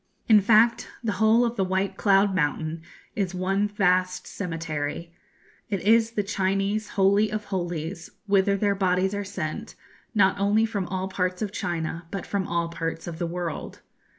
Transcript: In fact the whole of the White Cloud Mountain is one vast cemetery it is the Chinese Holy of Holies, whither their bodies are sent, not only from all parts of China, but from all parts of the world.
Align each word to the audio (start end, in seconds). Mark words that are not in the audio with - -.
In 0.27 0.41
fact 0.41 0.87
the 1.03 1.11
whole 1.21 1.45
of 1.45 1.57
the 1.57 1.63
White 1.63 1.95
Cloud 1.95 2.33
Mountain 2.33 2.81
is 3.15 3.35
one 3.35 3.67
vast 3.67 4.25
cemetery 4.25 5.13
it 5.69 5.79
is 5.81 6.13
the 6.13 6.23
Chinese 6.23 6.87
Holy 6.97 7.31
of 7.31 7.45
Holies, 7.45 8.09
whither 8.25 8.57
their 8.57 8.73
bodies 8.73 9.13
are 9.13 9.23
sent, 9.23 9.75
not 10.15 10.39
only 10.39 10.65
from 10.65 10.87
all 10.87 11.07
parts 11.07 11.43
of 11.43 11.51
China, 11.51 12.07
but 12.09 12.25
from 12.25 12.47
all 12.47 12.67
parts 12.69 13.05
of 13.05 13.19
the 13.19 13.27
world. 13.27 13.81